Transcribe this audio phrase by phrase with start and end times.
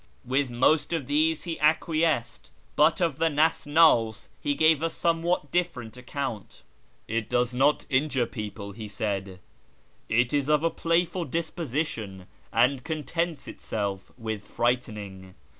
[0.25, 5.95] With most of these he acquiesced, but of the Nasnas he gave a somewhat different
[5.95, 6.63] account."
[7.07, 9.39] It does not injure people"; he said,"
[10.09, 15.35] it is of a playful disposition, and contents itself with frightening.